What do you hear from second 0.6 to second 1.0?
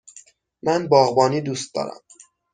من